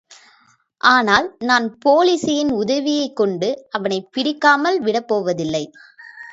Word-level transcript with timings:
ஆனால், 0.81 1.35
நான் 1.39 1.77
போலீசின் 1.79 2.51
உதவியைக்கொண்டு 2.53 3.49
அவனைப் 3.69 4.11
பிடிக்காமல் 4.11 4.83
விடப்போவதில்லை. 4.83 5.63